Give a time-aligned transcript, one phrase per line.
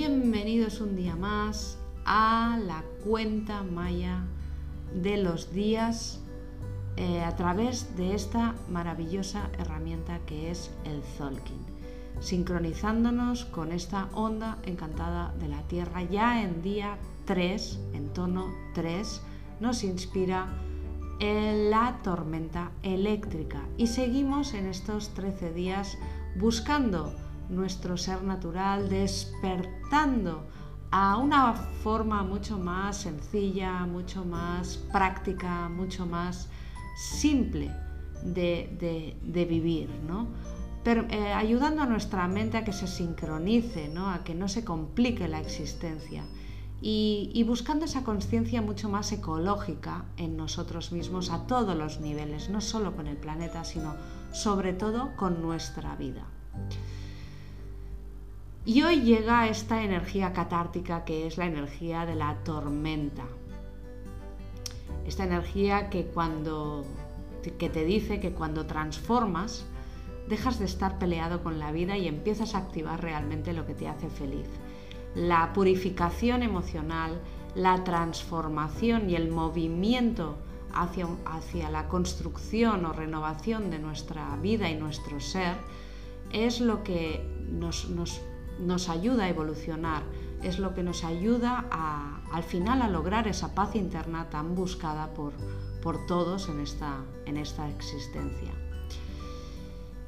[0.00, 1.76] bienvenidos un día más
[2.06, 4.24] a la cuenta maya
[4.94, 6.20] de los días
[6.96, 11.58] eh, a través de esta maravillosa herramienta que es el Zolkin,
[12.18, 16.02] sincronizándonos con esta onda encantada de la Tierra.
[16.04, 19.20] Ya en día 3, en tono 3,
[19.60, 20.46] nos inspira
[21.20, 23.60] la tormenta eléctrica.
[23.76, 25.98] Y seguimos en estos 13 días
[26.36, 27.14] buscando
[27.50, 30.46] nuestro ser natural, despertando
[30.90, 36.48] a una forma mucho más sencilla, mucho más práctica, mucho más
[36.96, 37.70] simple
[38.22, 40.28] de, vivir, ¿no?
[40.82, 44.10] Pero, eh, ayudando a nuestra mente a que se sincronice, ¿no?
[44.10, 46.24] a que no se complique la existencia
[46.82, 52.62] y, buscando esa conciencia mucho más ecológica en nosotros mismos a todos los niveles, no
[52.62, 53.94] solo con el planeta, sino
[54.32, 56.24] sobre todo con nuestra vida.
[58.64, 63.24] Y hoy llega esta energía catártica que es la energía de la tormenta.
[65.06, 66.84] Esta energía que cuando
[67.58, 69.64] que te dice que cuando transformas
[70.28, 73.88] dejas de estar peleado con la vida y empiezas a activar realmente lo que te
[73.88, 74.46] hace feliz
[75.14, 77.20] la purificación emocional,
[77.54, 80.36] la transformación y el movimiento
[80.72, 85.56] hacia, hacia, la construcción o renovación de nuestra vida y nuestro ser
[86.32, 87.88] es lo que nos,
[88.88, 90.02] ayuda a evolucionar,
[90.42, 91.66] es lo que nos ayuda
[92.32, 95.32] al final a lograr esa paz interna tan buscada por,
[95.82, 98.50] por todos en esta, en esta existencia.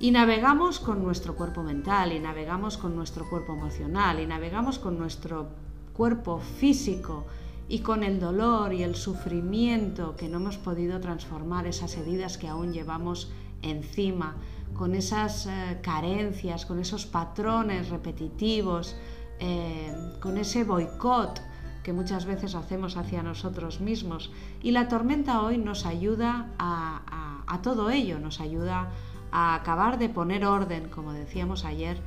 [0.00, 4.98] Y navegamos con nuestro cuerpo mental, y navegamos con nuestro cuerpo emocional, y navegamos con
[4.98, 5.48] nuestro
[5.92, 7.26] cuerpo físico
[7.68, 12.48] y con el dolor y el sufrimiento que no hemos podido transformar, esas heridas que
[12.48, 13.30] aún llevamos
[13.62, 14.36] encima,
[14.74, 18.96] con esas eh, carencias, con esos patrones repetitivos,
[19.40, 21.40] eh, con ese boicot
[21.82, 24.30] que muchas veces hacemos hacia nosotros mismos.
[24.62, 28.90] Y la tormenta hoy nos ayuda a, todo ello, nos ayuda
[29.32, 31.98] a acabar de poner orden, como decíamos ayer,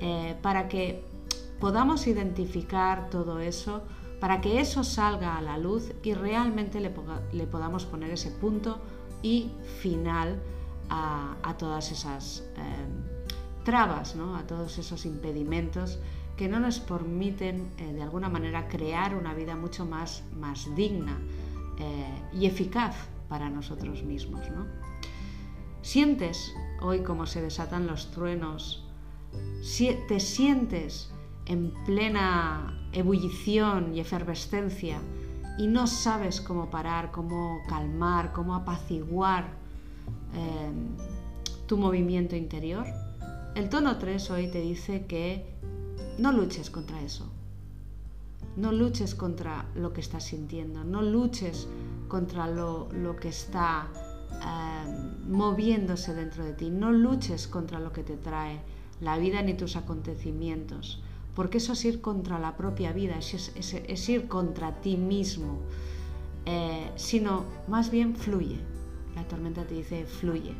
[0.00, 1.04] eh, para que
[1.60, 3.82] podamos identificar todo eso,
[4.20, 8.80] para que eso salga a la luz y realmente le, podamos poner ese punto
[9.22, 10.40] y final
[10.90, 12.62] a, todas esas eh,
[13.64, 14.36] trabas, ¿no?
[14.36, 15.98] a todos esos impedimentos
[16.36, 21.18] que no nos permiten eh, de alguna manera crear una vida mucho más, más digna
[22.32, 22.96] y eficaz
[23.28, 24.46] para nosotros mismos.
[25.82, 28.82] Sientes hoy como se desatan los truenos,
[30.08, 31.10] te sientes
[31.44, 35.00] en plena ebullición y efervescencia
[35.58, 39.65] y no sabes cómo parar, cómo calmar, cómo apaciguar
[40.34, 40.96] em,
[41.66, 42.86] tu movimiento interior.
[43.54, 45.46] El tono 3 hoy te dice que
[46.18, 47.30] no luches contra eso.
[48.56, 51.68] No luches contra lo que estás sintiendo, no luches
[52.08, 53.88] contra lo, lo que está
[54.42, 56.70] Em, moviéndose dentro de ti.
[56.70, 58.60] No luches contra lo que te trae
[59.00, 61.02] la vida ni tus acontecimientos,
[61.34, 65.58] porque eso es ir contra la propia vida, es, ir contra ti mismo,
[66.44, 68.60] eh, sino más bien fluye.
[69.16, 70.54] La tormenta te dice fluye,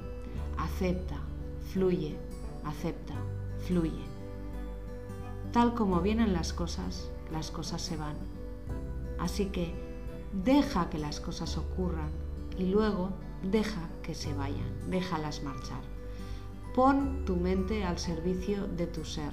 [0.58, 1.18] acepta,
[1.72, 2.16] fluye,
[2.64, 3.14] acepta,
[3.66, 4.02] fluye.
[5.52, 8.16] Tal como vienen las cosas, las cosas se van.
[9.18, 9.74] Así que
[10.44, 12.10] deja que las cosas ocurran
[12.58, 13.10] y luego
[13.42, 15.82] deja que se vayan, déjalas marchar.
[16.74, 19.32] Pon tu mente al servicio de tu ser.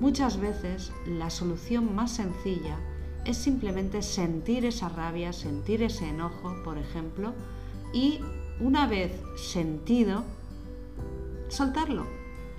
[0.00, 2.78] Muchas veces la solución más sencilla
[3.24, 7.32] es simplemente sentir esa rabia, sentir ese enojo, por ejemplo,
[7.92, 8.20] y
[8.60, 10.24] una vez sentido,
[11.48, 12.06] soltarlo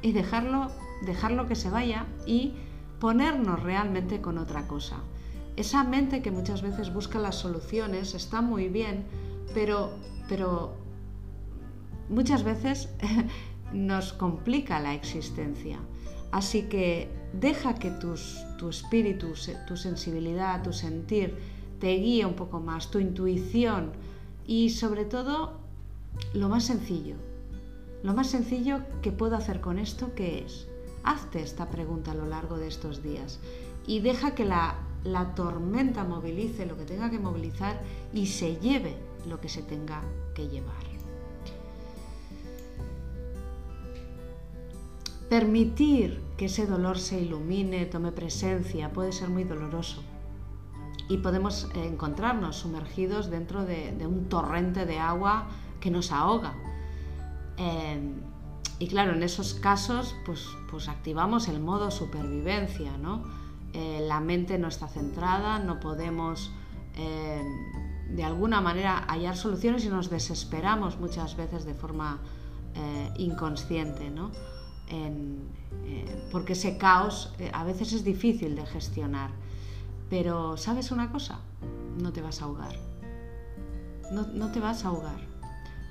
[0.02, 0.72] y dejarlo,
[1.06, 2.54] dejarlo que se vaya y
[3.00, 4.98] ponernos realmente con otra cosa.
[5.56, 9.06] Esa mente que muchas veces busca las soluciones está muy bien,
[9.54, 9.92] pero,
[10.30, 10.76] pero
[12.10, 12.90] muchas veces
[13.74, 15.80] nos complica la existencia.
[16.32, 19.34] Así que deja que tu espíritu,
[19.68, 21.38] tu sensibilidad, tu sentir
[21.80, 23.94] te guíe un poco más, tu intuición
[24.46, 25.67] y sobre todo
[26.34, 27.16] lo más sencillo.
[28.04, 30.68] Lo más sencillo que puedo hacer con esto, ¿qué es?
[31.04, 33.40] Hazte esta pregunta a lo largo de estos días
[33.86, 37.82] y deja que la, la tormenta movilice lo que tenga que movilizar
[38.14, 38.96] y se lleve
[39.28, 40.02] lo que se tenga
[40.36, 40.88] que llevar.
[45.30, 50.02] Permitir que ese dolor se ilumine, tome presencia, puede ser muy doloroso.
[51.10, 55.48] Y podemos encontrarnos sumergidos dentro de, un torrente de agua
[55.80, 56.56] que nos ahoga.
[57.58, 58.22] Em,
[58.80, 63.24] y claro, en esos casos, pues, pues activamos el modo supervivencia, ¿no?
[63.74, 66.52] eh, la mente no está centrada, no podemos
[66.96, 67.44] eh,
[68.10, 72.20] de alguna manera hallar soluciones y nos desesperamos muchas veces de forma
[72.74, 74.32] eh, inconsciente, ¿no?
[76.32, 79.32] porque ese caos a veces es difícil de gestionar.
[80.10, 81.42] Pero ¿sabes una cosa?
[82.02, 82.74] No te vas a ahogar.
[84.12, 85.20] no te vas a ahogar.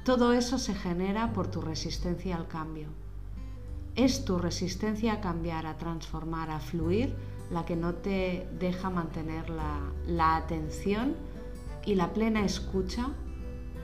[0.06, 2.86] Todo eso se genera por tu resistencia al cambio.
[3.96, 7.12] Es tu resistencia a cambiar, a transformar, a fluir
[7.50, 11.16] la que no te deja mantener la, atención
[11.84, 13.08] y la plena escucha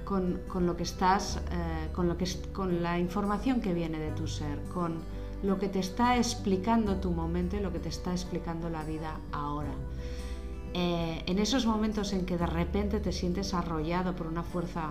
[0.04, 4.28] con, lo que estás, eh, con, lo que, con la información que viene de tu
[4.28, 5.00] ser, con
[5.42, 9.18] lo que te está explicando tu momento y lo que te está explicando la vida
[9.32, 9.74] ahora.
[10.74, 14.90] Eh, en esos momentos en que de repente te sientes arrollado por una fuerza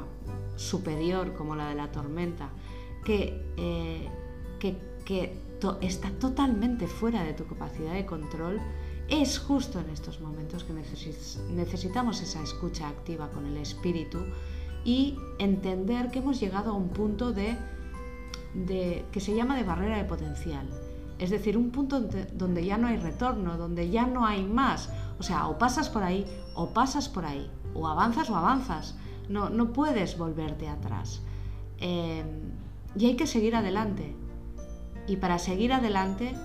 [0.55, 2.49] superior como la de la tormenta,
[3.03, 4.07] que, eh,
[4.59, 5.41] que,
[5.81, 8.59] está totalmente fuera de tu capacidad de control,
[9.09, 14.19] es justo en estos momentos que necesitamos esa escucha activa con el espíritu
[14.85, 17.57] y entender que hemos llegado a un punto de,
[19.11, 20.67] que se llama de barrera de potencial.
[21.21, 22.01] Es decir, un punto
[22.33, 24.89] donde ya no hay retorno, donde ya no hay más.
[25.19, 26.25] O sea, o pasas por ahí
[26.55, 28.95] o pasas por ahí, o avanzas o avanzas.
[29.29, 31.21] No, no puedes volverte atrás.
[31.77, 32.23] Eh,
[32.95, 34.15] y hay que seguir adelante.
[35.07, 36.35] Y para seguir adelante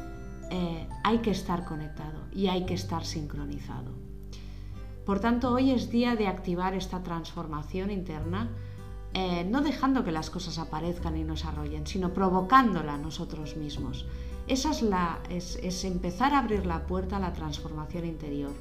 [0.51, 3.93] eh, hay que estar conectado y hay que estar sincronizado.
[5.07, 8.51] Por tanto, hoy es día de activar esta transformación interna,
[9.15, 14.05] eh, no dejando que las cosas aparezcan y nos arrollen, sino provocándola nosotros mismos.
[14.49, 18.53] Esa es, la, es empezar a abrir la puerta a la transformación interior,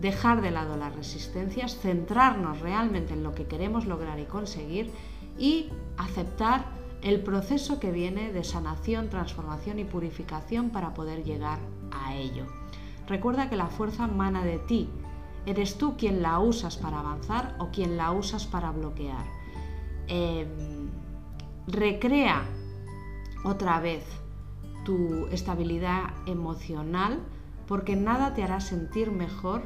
[0.00, 4.90] dejar de lado las resistencias, centrarnos realmente en lo que queremos lograr y conseguir
[5.38, 6.64] y aceptar
[7.02, 11.58] el proceso que viene de sanación, transformación y purificación para poder llegar
[11.92, 12.46] a ello.
[13.06, 14.88] Recuerda que la fuerza mana de ti.
[15.46, 19.24] Eres tú quien la usas para avanzar o quien la usas para bloquear.
[20.06, 20.90] Em,
[21.66, 22.44] recrea
[23.44, 24.04] otra vez
[24.84, 27.20] tu estabilidad emocional
[27.66, 29.62] porque nada te hará sentir mejor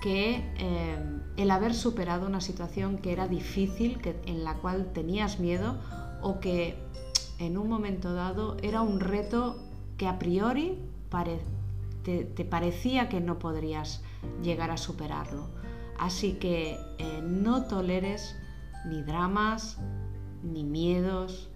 [0.00, 5.78] que em, el haber superado una situación que era difícil, en la cual tenías miedo
[6.22, 6.76] o que
[7.38, 9.58] en un momento dado era un reto
[9.96, 10.78] que a priori
[12.02, 14.02] te, parecía que no podrías
[14.42, 15.48] llegar a superarlo.
[15.98, 18.36] Así que eh, no toleres
[18.86, 19.78] ni dramas,
[20.42, 21.49] ni miedos.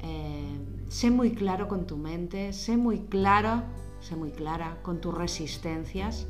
[0.00, 0.58] Eh,
[0.88, 3.62] sé muy claro con tu mente, sé muy claro,
[4.00, 6.26] sé muy clara con tus resistencias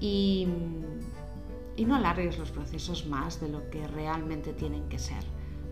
[0.00, 0.48] y,
[1.76, 5.24] y no alargues los procesos más de lo que realmente tienen que ser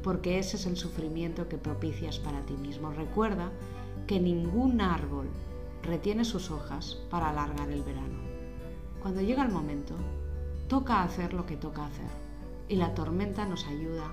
[0.02, 2.92] porque ese es el sufrimiento que propicias para ti mismo.
[2.92, 3.50] Recuerda
[4.06, 5.28] que ningún árbol
[5.82, 8.18] retiene sus hojas para alargar el verano.
[9.00, 9.94] Cuando llega el momento,
[10.68, 12.10] toca hacer lo que toca hacer
[12.68, 14.10] y la tormenta nos ayuda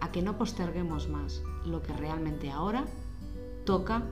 [0.00, 2.84] a que no posterguemos más lo que realmente ahora
[3.64, 4.02] toca,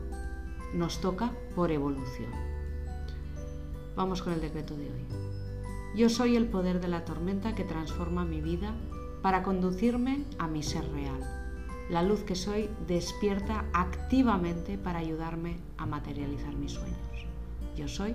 [0.75, 2.31] nos toca por evolución.
[3.97, 5.07] Vamos con el decreto de hoy.
[5.97, 8.75] Yo soy el poder de la tormenta que transforma mi vida
[9.23, 11.19] para conducirme a mi ser real.
[11.91, 16.99] La luz que soy despierta activamente para ayudarme a materializar mis sueños.
[17.77, 18.15] Yo soy